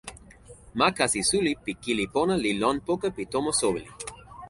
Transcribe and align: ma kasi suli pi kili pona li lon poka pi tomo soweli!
ma 0.77 0.87
kasi 0.97 1.19
suli 1.29 1.53
pi 1.63 1.71
kili 1.83 2.05
pona 2.13 2.35
li 2.43 2.51
lon 2.61 2.77
poka 2.87 3.07
pi 3.15 3.23
tomo 3.33 3.51
soweli! 3.59 3.91